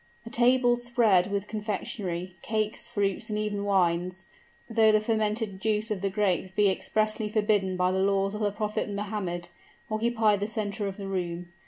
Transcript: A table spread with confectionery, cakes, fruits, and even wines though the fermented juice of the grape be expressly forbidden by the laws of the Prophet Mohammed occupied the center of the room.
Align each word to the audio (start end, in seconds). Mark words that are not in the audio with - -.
A 0.25 0.31
table 0.31 0.75
spread 0.77 1.31
with 1.31 1.47
confectionery, 1.47 2.35
cakes, 2.41 2.87
fruits, 2.87 3.29
and 3.29 3.37
even 3.37 3.63
wines 3.63 4.25
though 4.67 4.91
the 4.91 4.99
fermented 4.99 5.61
juice 5.61 5.91
of 5.91 6.01
the 6.01 6.09
grape 6.09 6.55
be 6.55 6.71
expressly 6.71 7.29
forbidden 7.29 7.77
by 7.77 7.91
the 7.91 7.99
laws 7.99 8.33
of 8.33 8.41
the 8.41 8.49
Prophet 8.51 8.89
Mohammed 8.89 9.49
occupied 9.91 10.39
the 10.39 10.47
center 10.47 10.87
of 10.87 10.97
the 10.97 11.07
room. 11.07 11.49